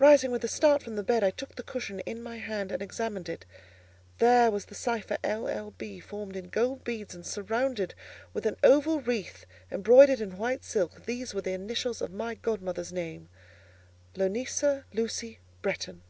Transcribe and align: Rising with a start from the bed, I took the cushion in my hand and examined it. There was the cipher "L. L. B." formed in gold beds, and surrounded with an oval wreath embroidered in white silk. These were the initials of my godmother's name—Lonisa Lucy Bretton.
Rising 0.00 0.32
with 0.32 0.42
a 0.42 0.48
start 0.48 0.82
from 0.82 0.96
the 0.96 1.02
bed, 1.04 1.22
I 1.22 1.30
took 1.30 1.54
the 1.54 1.62
cushion 1.62 2.00
in 2.00 2.20
my 2.24 2.38
hand 2.38 2.72
and 2.72 2.82
examined 2.82 3.28
it. 3.28 3.46
There 4.18 4.50
was 4.50 4.64
the 4.64 4.74
cipher 4.74 5.16
"L. 5.22 5.46
L. 5.46 5.70
B." 5.78 6.00
formed 6.00 6.34
in 6.34 6.48
gold 6.48 6.82
beds, 6.82 7.14
and 7.14 7.24
surrounded 7.24 7.94
with 8.32 8.46
an 8.46 8.56
oval 8.64 9.00
wreath 9.00 9.46
embroidered 9.70 10.20
in 10.20 10.38
white 10.38 10.64
silk. 10.64 11.04
These 11.06 11.34
were 11.34 11.40
the 11.42 11.52
initials 11.52 12.02
of 12.02 12.10
my 12.10 12.34
godmother's 12.34 12.92
name—Lonisa 12.92 14.86
Lucy 14.92 15.38
Bretton. 15.62 16.02